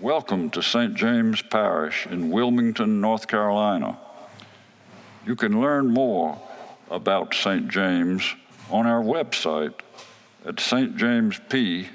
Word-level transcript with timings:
Welcome 0.00 0.50
to 0.50 0.62
St. 0.62 0.94
James 0.94 1.42
Parish 1.42 2.06
in 2.06 2.30
Wilmington, 2.30 3.00
North 3.00 3.26
Carolina. 3.26 3.98
You 5.26 5.34
can 5.34 5.60
learn 5.60 5.88
more 5.88 6.40
about 6.88 7.34
St. 7.34 7.66
James 7.66 8.36
on 8.70 8.86
our 8.86 9.02
website 9.02 9.74
at 10.46 10.54
stjamesp.org. 10.54 11.88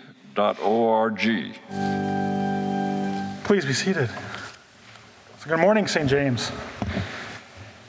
Please 3.45 3.65
be 3.65 3.73
seated. 3.73 4.09
So 5.39 5.47
good 5.47 5.59
morning, 5.59 5.87
St. 5.87 6.09
James. 6.09 6.51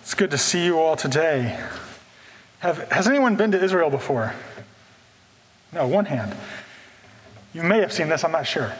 It's 0.00 0.14
good 0.14 0.30
to 0.30 0.38
see 0.38 0.64
you 0.64 0.78
all 0.78 0.94
today. 0.94 1.58
Have, 2.60 2.88
has 2.92 3.08
anyone 3.08 3.34
been 3.34 3.50
to 3.50 3.60
Israel 3.60 3.90
before? 3.90 4.32
No, 5.72 5.88
one 5.88 6.04
hand. 6.04 6.36
You 7.52 7.64
may 7.64 7.80
have 7.80 7.92
seen 7.92 8.08
this, 8.08 8.22
I'm 8.22 8.30
not 8.30 8.46
sure. 8.46 8.72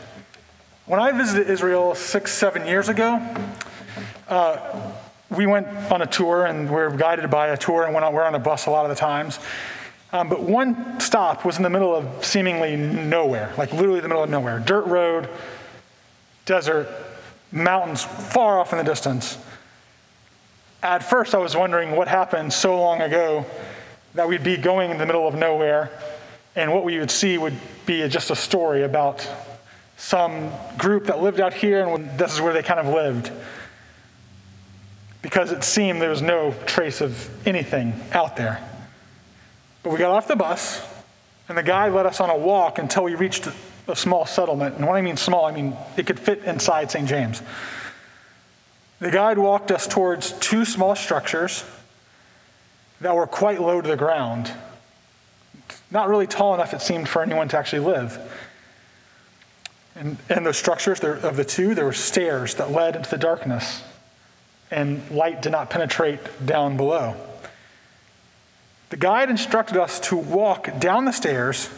When 0.87 1.01
I 1.01 1.13
visited 1.13 1.49
Israel 1.49 1.95
six, 1.95 2.31
seven 2.31 2.67
years 2.67 2.91
ago, 2.91 3.19
uh, 4.29 4.93
we 5.31 5.47
went 5.47 5.67
on 5.91 6.03
a 6.03 6.07
tour 6.07 6.45
and 6.45 6.69
we 6.69 6.77
are 6.77 6.91
guided 6.91 7.31
by 7.31 7.49
a 7.49 7.57
tour 7.57 7.85
and 7.85 7.97
on, 7.97 8.13
we're 8.13 8.23
on 8.23 8.35
a 8.35 8.39
bus 8.39 8.67
a 8.67 8.71
lot 8.71 8.85
of 8.85 8.91
the 8.91 8.95
times. 8.95 9.39
Um, 10.13 10.29
but 10.29 10.43
one 10.43 11.01
stop 11.01 11.47
was 11.47 11.57
in 11.57 11.63
the 11.63 11.71
middle 11.71 11.97
of 11.97 12.23
seemingly 12.23 12.77
nowhere, 12.77 13.51
like 13.57 13.73
literally 13.73 14.01
the 14.01 14.09
middle 14.09 14.23
of 14.23 14.29
nowhere. 14.29 14.59
Dirt 14.59 14.85
road, 14.85 15.31
desert, 16.45 16.87
mountains 17.51 18.05
far 18.05 18.61
off 18.61 18.73
in 18.73 18.79
the 18.79 18.85
distance. 18.85 19.39
At 20.83 21.03
first, 21.03 21.35
I 21.35 21.39
was 21.39 21.57
wondering 21.57 21.93
what 21.93 22.09
happened 22.09 22.53
so 22.53 22.79
long 22.79 23.01
ago 23.01 23.47
that 24.13 24.29
we'd 24.29 24.45
be 24.45 24.59
going 24.59 24.91
in 24.91 24.99
the 24.99 25.07
middle 25.07 25.27
of 25.27 25.35
nowhere 25.35 25.91
and 26.55 26.75
what 26.75 26.85
we 26.85 26.99
would 26.99 27.11
see 27.11 27.39
would 27.39 27.59
be 27.87 28.07
just 28.07 28.31
a 28.31 28.37
story 28.37 28.83
about 28.83 29.27
some 29.97 30.51
group 30.77 31.07
that 31.07 31.23
lived 31.23 31.41
out 31.41 31.55
here, 31.55 31.87
and 31.87 32.19
this 32.19 32.35
is 32.35 32.41
where 32.41 32.53
they 32.53 32.63
kind 32.63 32.81
of 32.81 32.87
lived. 32.87 33.31
Because 35.23 35.53
it 35.53 35.65
seemed 35.65 36.03
there 36.03 36.11
was 36.11 36.23
no 36.23 36.55
trace 36.67 37.01
of 37.01 37.29
anything 37.47 37.95
out 38.13 38.37
there. 38.37 38.61
But 39.83 39.91
we 39.91 39.99
got 39.99 40.11
off 40.11 40.29
the 40.29 40.37
bus, 40.37 40.87
and 41.49 41.57
the 41.57 41.63
guy 41.63 41.89
led 41.89 42.07
us 42.07 42.21
on 42.21 42.31
a 42.31 42.37
walk 42.37 42.79
until 42.79 43.05
we 43.05 43.15
reached 43.15 43.49
a 43.87 43.97
small 43.97 44.27
settlement. 44.27 44.77
And 44.77 44.87
when 44.87 44.97
I 44.97 45.03
mean 45.03 45.17
small, 45.17 45.45
I 45.45 45.53
mean 45.53 45.77
it 45.97 46.07
could 46.07 46.19
fit 46.19 46.43
inside 46.45 46.91
St. 46.91 47.09
James. 47.09 47.43
The 49.01 49.11
guide 49.11 49.39
walked 49.39 49.71
us 49.71 49.87
towards 49.87 50.33
two 50.33 50.65
small 50.65 50.95
structures 50.95 51.65
that 53.01 53.15
were 53.15 53.27
quite 53.27 53.61
low 53.61 53.81
to 53.81 53.89
the 53.89 53.97
ground. 53.97 54.51
Not 55.91 56.09
really 56.09 56.27
tall 56.27 56.55
enough, 56.55 56.73
it 56.73 56.81
seemed, 56.81 57.09
for 57.09 57.23
anyone 57.23 57.49
to 57.49 57.59
actually 57.59 57.81
live. 57.81 58.19
And, 59.97 60.17
and 60.29 60.45
those 60.45 60.57
structures 60.57 61.01
there, 61.01 61.15
of 61.15 61.37
the 61.37 61.45
two, 61.45 61.75
there 61.75 61.85
were 61.85 61.93
stairs 61.93 62.55
that 62.57 62.73
led 62.73 62.97
into 62.97 63.11
the 63.11 63.19
darkness, 63.19 63.83
and 64.71 65.09
light 65.11 65.41
did 65.41 65.53
not 65.53 65.71
penetrate 65.71 66.21
down 66.45 66.77
below. 66.77 67.15
The 68.91 68.97
guide 68.97 69.31
instructed 69.31 69.77
us 69.77 70.01
to 70.01 70.17
walk 70.17 70.79
down 70.79 71.05
the 71.05 71.13
stairs, 71.13 71.71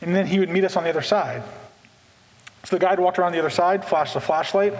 and 0.00 0.14
then 0.14 0.26
he 0.26 0.38
would 0.38 0.50
meet 0.50 0.64
us 0.64 0.76
on 0.76 0.84
the 0.84 0.90
other 0.90 1.02
side. 1.02 1.42
So 2.64 2.76
the 2.76 2.80
guide 2.80 3.00
walked 3.00 3.18
around 3.18 3.32
the 3.32 3.38
other 3.38 3.50
side, 3.50 3.84
flashed 3.84 4.14
a 4.14 4.20
flashlight, 4.20 4.74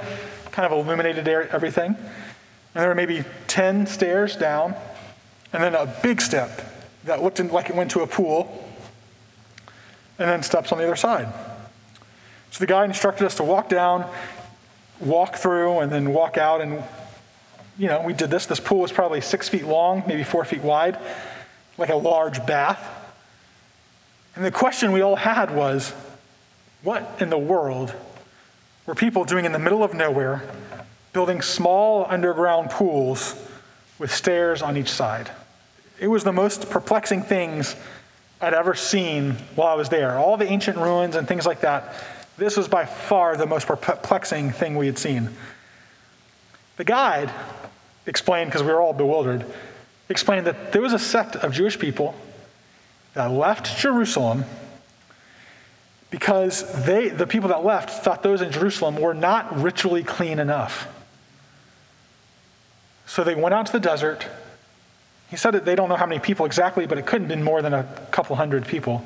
kind 0.52 0.70
of 0.70 0.72
illuminated 0.72 1.26
everything. 1.26 1.96
And 2.74 2.82
there 2.82 2.88
were 2.88 2.94
maybe 2.94 3.24
10 3.48 3.86
stairs 3.86 4.36
down, 4.36 4.74
and 5.52 5.62
then 5.62 5.74
a 5.74 5.86
big 6.02 6.20
step 6.20 6.60
that 7.04 7.22
looked 7.22 7.40
like 7.40 7.70
it 7.70 7.76
went 7.76 7.90
to 7.92 8.00
a 8.00 8.06
pool, 8.06 8.68
and 10.18 10.28
then 10.28 10.42
steps 10.42 10.70
on 10.70 10.78
the 10.78 10.84
other 10.84 10.96
side. 10.96 11.28
So 12.52 12.58
the 12.58 12.66
guide 12.66 12.90
instructed 12.90 13.24
us 13.24 13.36
to 13.36 13.44
walk 13.44 13.70
down, 13.70 14.06
walk 15.00 15.36
through, 15.36 15.78
and 15.78 15.90
then 15.90 16.12
walk 16.12 16.36
out. 16.36 16.60
And, 16.60 16.84
you 17.78 17.88
know, 17.88 18.02
we 18.02 18.12
did 18.12 18.30
this. 18.30 18.44
This 18.44 18.60
pool 18.60 18.80
was 18.80 18.92
probably 18.92 19.22
six 19.22 19.48
feet 19.48 19.64
long, 19.64 20.02
maybe 20.06 20.22
four 20.22 20.44
feet 20.44 20.60
wide, 20.60 20.98
like 21.78 21.88
a 21.88 21.96
large 21.96 22.44
bath. 22.44 22.78
And 24.36 24.44
the 24.44 24.50
question 24.50 24.92
we 24.92 25.00
all 25.00 25.16
had 25.16 25.54
was 25.54 25.94
what 26.82 27.16
in 27.20 27.30
the 27.30 27.38
world 27.38 27.94
were 28.84 28.94
people 28.94 29.24
doing 29.24 29.46
in 29.46 29.52
the 29.52 29.58
middle 29.58 29.82
of 29.82 29.94
nowhere, 29.94 30.42
building 31.14 31.40
small 31.40 32.04
underground 32.06 32.68
pools 32.68 33.34
with 33.98 34.14
stairs 34.14 34.60
on 34.60 34.76
each 34.76 34.90
side? 34.90 35.30
It 35.98 36.08
was 36.08 36.22
the 36.22 36.32
most 36.32 36.68
perplexing 36.68 37.22
things 37.22 37.76
I'd 38.42 38.52
ever 38.52 38.74
seen 38.74 39.36
while 39.54 39.68
I 39.68 39.74
was 39.74 39.88
there. 39.88 40.18
All 40.18 40.36
the 40.36 40.50
ancient 40.50 40.76
ruins 40.76 41.16
and 41.16 41.26
things 41.26 41.46
like 41.46 41.62
that 41.62 41.94
this 42.36 42.56
was 42.56 42.68
by 42.68 42.84
far 42.84 43.36
the 43.36 43.46
most 43.46 43.66
perplexing 43.66 44.50
thing 44.52 44.76
we 44.76 44.86
had 44.86 44.98
seen. 44.98 45.30
The 46.76 46.84
guide 46.84 47.30
explained, 48.06 48.50
because 48.50 48.62
we 48.62 48.72
were 48.72 48.80
all 48.80 48.92
bewildered, 48.92 49.44
explained 50.08 50.46
that 50.46 50.72
there 50.72 50.82
was 50.82 50.92
a 50.92 50.98
sect 50.98 51.36
of 51.36 51.52
Jewish 51.52 51.78
people 51.78 52.14
that 53.14 53.30
left 53.30 53.78
Jerusalem 53.78 54.44
because 56.10 56.84
they, 56.84 57.08
the 57.08 57.26
people 57.26 57.48
that 57.48 57.64
left 57.64 57.88
thought 57.88 58.22
those 58.22 58.42
in 58.42 58.52
Jerusalem 58.52 58.96
were 58.96 59.14
not 59.14 59.58
ritually 59.58 60.02
clean 60.02 60.38
enough. 60.38 60.86
So 63.06 63.24
they 63.24 63.34
went 63.34 63.54
out 63.54 63.66
to 63.66 63.72
the 63.72 63.80
desert. 63.80 64.26
He 65.30 65.36
said 65.36 65.52
that 65.52 65.64
they 65.64 65.74
don't 65.74 65.88
know 65.88 65.96
how 65.96 66.06
many 66.06 66.20
people 66.20 66.44
exactly, 66.44 66.86
but 66.86 66.98
it 66.98 67.06
couldn't 67.06 67.28
have 67.28 67.36
been 67.36 67.44
more 67.44 67.62
than 67.62 67.72
a 67.72 67.84
couple 68.10 68.36
hundred 68.36 68.66
people 68.66 69.02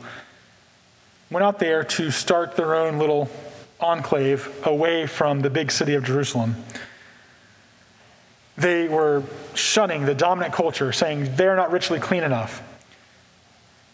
went 1.31 1.45
out 1.45 1.59
there 1.59 1.85
to 1.85 2.11
start 2.11 2.57
their 2.57 2.75
own 2.75 2.99
little 2.99 3.29
enclave 3.81 4.49
away 4.65 5.07
from 5.07 5.41
the 5.41 5.51
big 5.51 5.71
city 5.71 5.95
of 5.95 6.05
Jerusalem. 6.05 6.57
They 8.57 8.89
were 8.89 9.23
shunning 9.55 10.07
the 10.07 10.15
dominant 10.15 10.55
culture, 10.55 10.93
saying 10.93 11.37
they're 11.37 11.57
not 11.57 11.71
ritually 11.71 12.01
clean 12.01 12.23
enough. 12.23 12.63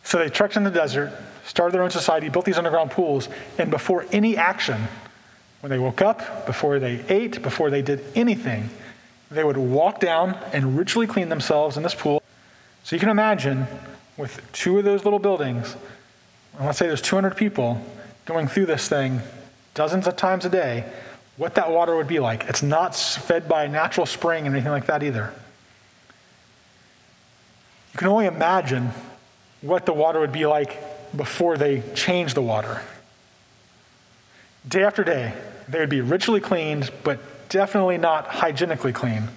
So 0.04 0.18
they 0.18 0.28
trekked 0.28 0.56
in 0.56 0.64
the 0.64 0.70
desert, 0.70 1.12
started 1.46 1.74
their 1.74 1.82
own 1.82 1.90
society, 1.90 2.28
built 2.28 2.44
these 2.44 2.58
underground 2.58 2.90
pools, 2.90 3.28
and 3.58 3.70
before 3.70 4.06
any 4.12 4.36
action, 4.36 4.80
when 5.60 5.70
they 5.70 5.78
woke 5.78 6.02
up, 6.02 6.46
before 6.46 6.78
they 6.78 7.04
ate, 7.08 7.42
before 7.42 7.70
they 7.70 7.82
did 7.82 8.04
anything, 8.14 8.68
they 9.30 9.42
would 9.42 9.56
walk 9.56 10.00
down 10.00 10.36
and 10.52 10.76
ritually 10.76 11.06
clean 11.06 11.28
themselves 11.28 11.76
in 11.76 11.82
this 11.82 11.94
pool. 11.94 12.22
So 12.84 12.96
you 12.96 13.00
can 13.00 13.08
imagine 13.08 13.66
with 14.16 14.40
two 14.52 14.78
of 14.78 14.84
those 14.84 15.04
little 15.04 15.18
buildings, 15.18 15.76
and 16.56 16.66
let's 16.66 16.78
say 16.78 16.86
there's 16.86 17.02
200 17.02 17.36
people 17.36 17.84
going 18.24 18.48
through 18.48 18.66
this 18.66 18.88
thing 18.88 19.20
dozens 19.74 20.06
of 20.06 20.16
times 20.16 20.44
a 20.44 20.50
day, 20.50 20.84
what 21.36 21.54
that 21.54 21.70
water 21.70 21.96
would 21.96 22.08
be 22.08 22.18
like. 22.18 22.44
It's 22.44 22.62
not 22.62 22.94
fed 22.94 23.48
by 23.48 23.64
a 23.64 23.68
natural 23.68 24.06
spring 24.06 24.46
or 24.46 24.50
anything 24.50 24.70
like 24.70 24.86
that 24.86 25.02
either. 25.02 25.32
You 27.92 27.98
can 27.98 28.08
only 28.08 28.26
imagine 28.26 28.90
what 29.60 29.86
the 29.86 29.92
water 29.92 30.20
would 30.20 30.32
be 30.32 30.46
like 30.46 30.78
before 31.16 31.56
they 31.56 31.82
changed 31.94 32.34
the 32.34 32.42
water. 32.42 32.82
Day 34.68 34.84
after 34.84 35.04
day, 35.04 35.34
they 35.68 35.80
would 35.80 35.90
be 35.90 36.00
ritually 36.00 36.40
cleaned, 36.40 36.90
but 37.02 37.18
definitely 37.48 37.98
not 37.98 38.26
hygienically 38.26 38.92
clean, 38.92 39.28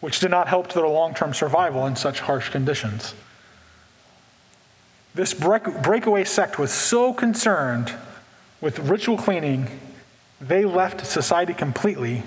which 0.00 0.20
did 0.20 0.30
not 0.30 0.48
help 0.48 0.68
to 0.68 0.74
their 0.74 0.88
long 0.88 1.14
term 1.14 1.34
survival 1.34 1.86
in 1.86 1.96
such 1.96 2.20
harsh 2.20 2.48
conditions. 2.48 3.14
This 5.14 5.34
break, 5.34 5.64
breakaway 5.82 6.24
sect 6.24 6.58
was 6.58 6.72
so 6.72 7.12
concerned 7.12 7.92
with 8.60 8.78
ritual 8.78 9.18
cleaning, 9.18 9.68
they 10.40 10.64
left 10.64 11.06
society 11.06 11.52
completely. 11.52 12.22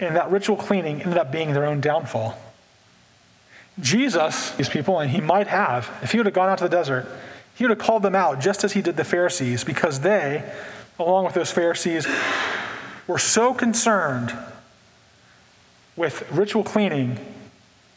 And 0.00 0.16
that 0.16 0.30
ritual 0.30 0.56
cleaning 0.56 1.02
ended 1.02 1.18
up 1.18 1.30
being 1.30 1.52
their 1.52 1.66
own 1.66 1.80
downfall. 1.80 2.38
Jesus, 3.80 4.50
these 4.52 4.68
people, 4.68 5.00
and 5.00 5.10
he 5.10 5.20
might 5.20 5.48
have, 5.48 5.90
if 6.02 6.12
he 6.12 6.18
would 6.18 6.26
have 6.26 6.34
gone 6.34 6.48
out 6.48 6.58
to 6.58 6.64
the 6.64 6.70
desert, 6.70 7.06
he 7.54 7.64
would 7.64 7.70
have 7.70 7.78
called 7.78 8.02
them 8.02 8.14
out 8.14 8.40
just 8.40 8.64
as 8.64 8.72
he 8.72 8.82
did 8.82 8.96
the 8.96 9.04
Pharisees, 9.04 9.64
because 9.64 10.00
they, 10.00 10.42
along 10.98 11.24
with 11.24 11.34
those 11.34 11.50
Pharisees, 11.50 12.06
were 13.06 13.18
so 13.18 13.52
concerned 13.52 14.32
with 15.96 16.30
ritual 16.32 16.64
cleaning 16.64 17.18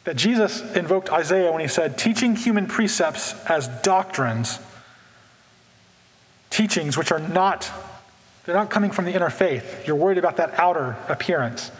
that 0.08 0.16
Jesus 0.16 0.62
invoked 0.74 1.10
Isaiah 1.10 1.52
when 1.52 1.60
he 1.60 1.68
said, 1.68 1.98
teaching 1.98 2.38
human 2.38 2.66
precepts 2.66 3.34
as 3.44 3.68
doctrines, 3.84 4.58
teachings 6.50 6.98
which 6.98 7.12
are 7.12 7.20
not, 7.20 7.70
they're 8.46 8.56
not 8.56 8.70
coming 8.70 8.90
from 8.90 9.04
the 9.04 9.12
inner 9.12 9.30
faith. 9.30 9.86
You're 9.86 9.98
worried 9.98 10.18
about 10.18 10.38
that 10.38 10.58
outer 10.58 10.96
appearance. 11.10 11.72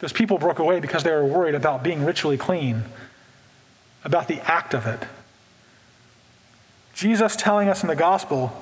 Those 0.00 0.12
people 0.12 0.36
broke 0.36 0.58
away 0.58 0.80
because 0.80 1.04
they 1.04 1.12
were 1.12 1.24
worried 1.24 1.54
about 1.54 1.84
being 1.84 2.04
ritually 2.04 2.36
clean, 2.36 2.82
about 4.02 4.26
the 4.26 4.40
act 4.50 4.74
of 4.74 4.88
it. 4.88 5.04
Jesus 6.92 7.36
telling 7.36 7.68
us 7.68 7.82
in 7.84 7.88
the 7.88 7.94
gospel 7.94 8.52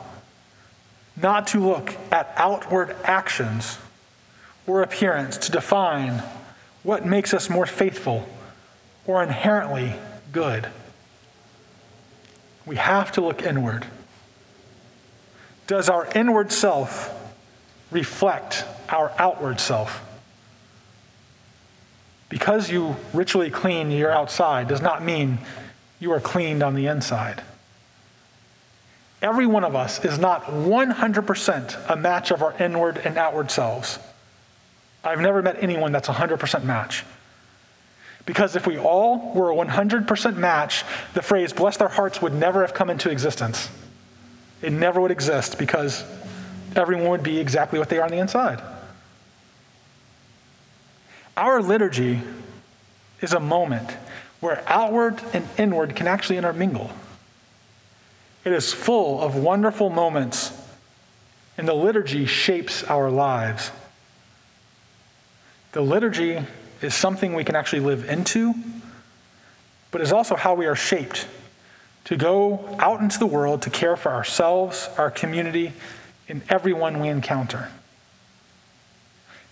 not 1.16 1.46
to 1.46 1.66
look 1.66 1.96
at 2.12 2.31
outward 2.37 2.94
actions 3.05 3.78
or 4.66 4.82
appearance 4.82 5.38
to 5.38 5.50
define 5.50 6.22
what 6.82 7.06
makes 7.06 7.32
us 7.32 7.49
more 7.49 7.64
faithful 7.64 8.28
or 9.08 9.25
inherently 9.25 9.96
good. 10.31 10.69
We 12.64 12.76
have 12.76 13.10
to 13.12 13.20
look 13.20 13.43
inward. 13.43 13.84
Does 15.66 15.88
our 15.88 16.06
inward 16.14 16.52
self 16.52 17.19
reflect 17.90 18.64
our 18.88 19.12
outward 19.19 19.60
self. 19.60 20.05
Because 22.28 22.70
you 22.70 22.96
ritually 23.12 23.50
clean 23.50 23.90
your 23.90 24.10
outside 24.10 24.69
does 24.69 24.82
not 24.82 25.02
mean 25.02 25.38
you 25.99 26.12
are 26.12 26.20
cleaned 26.20 26.62
on 26.62 26.75
the 26.75 26.87
inside. 26.87 27.43
Every 29.20 29.46
one 29.46 29.64
of 29.64 29.75
us 29.75 30.05
is 30.05 30.19
not 30.19 30.44
100% 30.44 31.90
a 31.90 31.96
match 31.96 32.31
of 32.31 32.43
our 32.43 32.55
inward 32.62 32.99
and 32.99 33.16
outward 33.16 33.50
selves. 33.50 33.99
I've 35.02 35.20
never 35.20 35.43
met 35.43 35.62
anyone 35.62 35.90
that's 35.90 36.08
100% 36.08 36.64
match. 36.64 37.05
Because 38.28 38.56
if 38.56 38.66
we 38.66 38.76
all 38.76 39.32
were 39.32 39.50
a 39.50 39.54
100% 39.56 40.36
match, 40.36 40.84
the 41.14 41.22
phrase 41.22 41.54
bless 41.54 41.78
their 41.78 41.88
hearts 41.88 42.20
would 42.20 42.34
never 42.34 42.60
have 42.60 42.75
come 42.75 42.90
into 42.90 43.08
existence. 43.08 43.70
It 44.60 44.70
never 44.70 45.00
would 45.00 45.10
exist 45.10 45.56
because 45.56 46.04
everyone 46.76 47.08
would 47.08 47.22
be 47.22 47.38
exactly 47.38 47.78
what 47.78 47.88
they 47.88 47.96
are 47.96 48.04
on 48.04 48.10
the 48.10 48.19
inside. 48.19 48.60
Our 51.38 51.62
liturgy 51.62 52.20
is 53.22 53.32
a 53.32 53.40
moment 53.40 53.96
where 54.40 54.62
outward 54.66 55.22
and 55.32 55.48
inward 55.56 55.96
can 55.96 56.06
actually 56.06 56.36
intermingle. 56.36 56.90
It 58.44 58.52
is 58.52 58.74
full 58.74 59.22
of 59.22 59.36
wonderful 59.36 59.88
moments, 59.88 60.52
and 61.56 61.66
the 61.66 61.72
liturgy 61.72 62.26
shapes 62.26 62.84
our 62.84 63.10
lives. 63.10 63.70
The 65.72 65.81
liturgy 65.81 66.40
is 66.80 66.94
something 66.94 67.34
we 67.34 67.44
can 67.44 67.56
actually 67.56 67.80
live 67.80 68.08
into, 68.08 68.54
but 69.90 70.00
is 70.00 70.12
also 70.12 70.36
how 70.36 70.54
we 70.54 70.66
are 70.66 70.76
shaped 70.76 71.26
to 72.04 72.16
go 72.16 72.76
out 72.78 73.00
into 73.00 73.19
the 73.19 73.26
world 73.26 73.62
to 73.62 73.70
care 73.70 73.96
for 73.96 74.10
ourselves, 74.10 74.88
our 74.96 75.10
community, 75.10 75.72
and 76.28 76.42
everyone 76.48 77.00
we 77.00 77.08
encounter. 77.08 77.70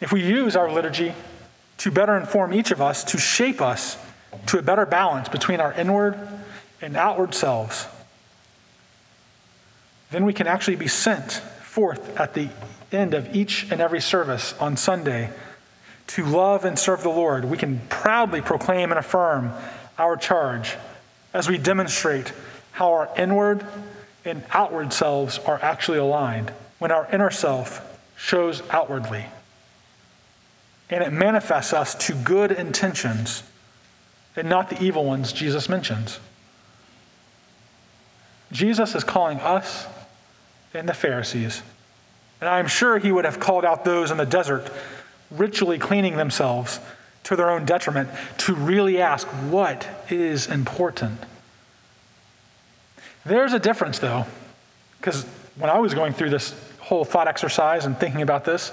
If 0.00 0.12
we 0.12 0.22
use 0.22 0.56
our 0.56 0.70
liturgy 0.70 1.14
to 1.78 1.90
better 1.90 2.16
inform 2.16 2.54
each 2.54 2.70
of 2.70 2.80
us, 2.80 3.04
to 3.04 3.18
shape 3.18 3.60
us 3.60 3.98
to 4.46 4.58
a 4.58 4.62
better 4.62 4.86
balance 4.86 5.28
between 5.28 5.60
our 5.60 5.72
inward 5.72 6.18
and 6.80 6.96
outward 6.96 7.34
selves, 7.34 7.86
then 10.10 10.24
we 10.24 10.32
can 10.32 10.46
actually 10.46 10.76
be 10.76 10.88
sent 10.88 11.32
forth 11.32 12.18
at 12.18 12.34
the 12.34 12.48
end 12.92 13.14
of 13.14 13.34
each 13.34 13.70
and 13.70 13.80
every 13.80 14.00
service 14.00 14.54
on 14.60 14.76
Sunday 14.76 15.30
to 16.08 16.24
love 16.24 16.64
and 16.64 16.78
serve 16.78 17.02
the 17.02 17.08
Lord, 17.08 17.44
we 17.44 17.56
can 17.56 17.80
proudly 17.88 18.40
proclaim 18.40 18.90
and 18.90 18.98
affirm 18.98 19.52
our 19.98 20.16
charge 20.16 20.76
as 21.32 21.48
we 21.48 21.58
demonstrate 21.58 22.32
how 22.72 22.92
our 22.92 23.10
inward 23.16 23.64
and 24.24 24.44
outward 24.50 24.92
selves 24.92 25.38
are 25.40 25.60
actually 25.62 25.98
aligned 25.98 26.50
when 26.78 26.90
our 26.90 27.08
inner 27.12 27.30
self 27.30 27.82
shows 28.16 28.62
outwardly. 28.70 29.26
And 30.88 31.02
it 31.02 31.12
manifests 31.12 31.72
us 31.72 31.94
to 32.06 32.14
good 32.14 32.52
intentions 32.52 33.42
and 34.36 34.48
not 34.48 34.70
the 34.70 34.82
evil 34.82 35.04
ones 35.04 35.32
Jesus 35.32 35.68
mentions. 35.68 36.20
Jesus 38.52 38.94
is 38.94 39.02
calling 39.02 39.40
us 39.40 39.86
and 40.72 40.88
the 40.88 40.94
Pharisees, 40.94 41.62
and 42.40 42.48
I'm 42.50 42.66
sure 42.66 42.98
he 42.98 43.10
would 43.10 43.24
have 43.24 43.40
called 43.40 43.64
out 43.64 43.84
those 43.84 44.10
in 44.10 44.18
the 44.18 44.26
desert 44.26 44.70
ritually 45.30 45.78
cleaning 45.78 46.16
themselves 46.16 46.80
to 47.24 47.36
their 47.36 47.50
own 47.50 47.64
detriment, 47.64 48.08
to 48.38 48.54
really 48.54 49.00
ask 49.00 49.26
what 49.26 49.86
is 50.08 50.46
important. 50.46 51.18
There's 53.24 53.52
a 53.52 53.58
difference, 53.58 53.98
though, 53.98 54.26
because 54.98 55.24
when 55.56 55.68
I 55.68 55.78
was 55.80 55.92
going 55.94 56.12
through 56.12 56.30
this 56.30 56.54
whole 56.78 57.04
thought 57.04 57.26
exercise 57.26 57.84
and 57.84 57.98
thinking 57.98 58.22
about 58.22 58.44
this, 58.44 58.70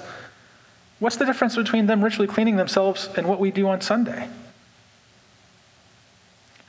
what's 1.00 1.16
the 1.16 1.26
difference 1.26 1.56
between 1.56 1.88
them 1.88 2.04
ritually 2.04 2.28
cleaning 2.28 2.58
themselves 2.58 3.10
and 3.18 3.28
what 3.28 3.40
we 3.40 3.50
do 3.50 3.68
on 3.68 3.82
Sunday? 3.82 4.30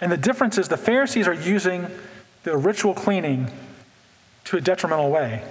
And 0.00 0.10
the 0.10 0.16
difference 0.16 0.56
is 0.56 0.68
the 0.68 0.76
Pharisees 0.76 1.28
are 1.28 1.34
using 1.34 1.86
the 2.44 2.56
ritual 2.56 2.94
cleaning 2.94 3.50
to 4.44 4.56
a 4.56 4.60
detrimental 4.60 5.10
way. 5.10 5.42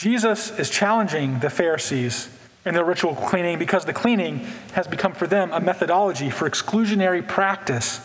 Jesus 0.00 0.58
is 0.58 0.70
challenging 0.70 1.40
the 1.40 1.50
Pharisees 1.50 2.30
in 2.64 2.72
their 2.72 2.86
ritual 2.86 3.14
cleaning 3.14 3.58
because 3.58 3.84
the 3.84 3.92
cleaning 3.92 4.38
has 4.72 4.88
become 4.88 5.12
for 5.12 5.26
them 5.26 5.52
a 5.52 5.60
methodology 5.60 6.30
for 6.30 6.48
exclusionary 6.48 7.26
practice 7.26 8.00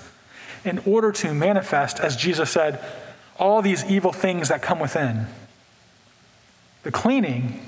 in 0.65 0.79
order 0.79 1.13
to 1.13 1.33
manifest, 1.33 2.01
as 2.01 2.17
Jesus 2.17 2.49
said, 2.49 2.83
all 3.39 3.61
these 3.61 3.85
evil 3.85 4.11
things 4.11 4.49
that 4.49 4.61
come 4.61 4.77
within. 4.77 5.27
The 6.83 6.91
cleaning 6.91 7.61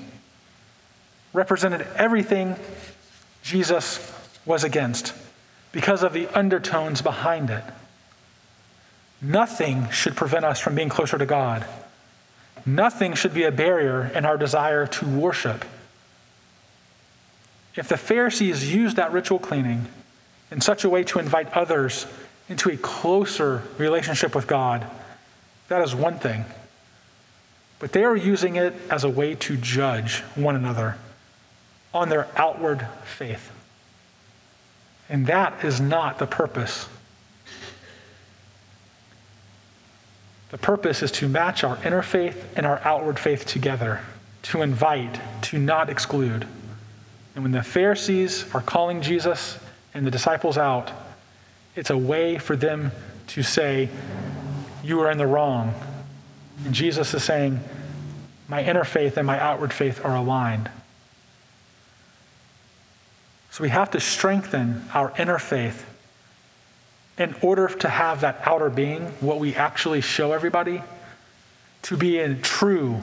represented 1.32 1.86
everything 1.96 2.56
Jesus 3.42 4.12
was 4.44 4.62
against 4.62 5.14
because 5.72 6.02
of 6.02 6.12
the 6.12 6.28
undertones 6.38 7.00
behind 7.00 7.48
it. 7.48 7.64
Nothing 9.22 9.88
should 9.88 10.16
prevent 10.16 10.44
us 10.44 10.60
from 10.60 10.74
being 10.74 10.90
closer 10.90 11.16
to 11.16 11.24
God. 11.24 11.64
Nothing 12.66 13.14
should 13.14 13.34
be 13.34 13.44
a 13.44 13.52
barrier 13.52 14.10
in 14.14 14.24
our 14.24 14.36
desire 14.36 14.86
to 14.86 15.06
worship. 15.06 15.64
If 17.74 17.88
the 17.88 17.96
Pharisees 17.96 18.74
used 18.74 18.96
that 18.96 19.12
ritual 19.12 19.38
cleaning 19.38 19.86
in 20.50 20.60
such 20.60 20.84
a 20.84 20.88
way 20.88 21.04
to 21.04 21.18
invite 21.18 21.52
others 21.52 22.06
into 22.48 22.70
a 22.70 22.76
closer 22.76 23.62
relationship 23.76 24.34
with 24.34 24.46
God, 24.46 24.86
that 25.68 25.82
is 25.82 25.94
one 25.94 26.18
thing. 26.18 26.44
But 27.78 27.92
they 27.92 28.04
are 28.04 28.16
using 28.16 28.56
it 28.56 28.74
as 28.90 29.04
a 29.04 29.08
way 29.08 29.34
to 29.36 29.56
judge 29.56 30.20
one 30.34 30.56
another 30.56 30.96
on 31.94 32.08
their 32.08 32.26
outward 32.36 32.86
faith. 33.04 33.52
And 35.08 35.26
that 35.26 35.64
is 35.64 35.80
not 35.80 36.18
the 36.18 36.26
purpose 36.26 36.88
The 40.50 40.58
purpose 40.58 41.02
is 41.02 41.12
to 41.12 41.28
match 41.28 41.62
our 41.62 41.78
inner 41.84 42.02
faith 42.02 42.52
and 42.56 42.64
our 42.64 42.80
outward 42.84 43.18
faith 43.18 43.44
together, 43.44 44.00
to 44.44 44.62
invite, 44.62 45.20
to 45.42 45.58
not 45.58 45.90
exclude. 45.90 46.46
And 47.34 47.44
when 47.44 47.52
the 47.52 47.62
Pharisees 47.62 48.46
are 48.54 48.62
calling 48.62 49.02
Jesus 49.02 49.58
and 49.94 50.06
the 50.06 50.10
disciples 50.10 50.56
out, 50.56 50.90
it's 51.76 51.90
a 51.90 51.98
way 51.98 52.38
for 52.38 52.56
them 52.56 52.92
to 53.28 53.42
say, 53.42 53.88
You 54.82 55.00
are 55.00 55.10
in 55.10 55.18
the 55.18 55.26
wrong. 55.26 55.74
And 56.64 56.74
Jesus 56.74 57.12
is 57.14 57.22
saying, 57.22 57.60
My 58.48 58.64
inner 58.64 58.84
faith 58.84 59.16
and 59.16 59.26
my 59.26 59.38
outward 59.38 59.72
faith 59.72 60.04
are 60.04 60.16
aligned. 60.16 60.70
So 63.50 63.62
we 63.62 63.70
have 63.70 63.90
to 63.92 64.00
strengthen 64.00 64.84
our 64.94 65.12
inner 65.18 65.38
faith 65.38 65.84
in 67.18 67.34
order 67.42 67.68
to 67.68 67.88
have 67.88 68.20
that 68.20 68.40
outer 68.44 68.70
being, 68.70 69.02
what 69.20 69.38
we 69.38 69.54
actually 69.54 70.00
show 70.00 70.32
everybody, 70.32 70.82
to 71.82 71.96
be 71.96 72.18
a 72.18 72.34
true 72.34 73.00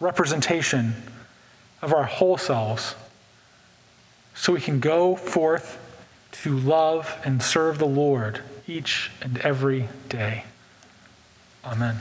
representation 0.00 0.94
of 1.82 1.92
our 1.92 2.04
whole 2.04 2.38
selves, 2.38 2.94
so 4.34 4.52
we 4.52 4.60
can 4.60 4.80
go 4.80 5.16
forth 5.16 5.78
to 6.32 6.56
love 6.58 7.20
and 7.24 7.42
serve 7.42 7.78
the 7.78 7.86
Lord 7.86 8.40
each 8.66 9.10
and 9.20 9.38
every 9.38 9.88
day. 10.08 10.44
Amen. 11.64 11.96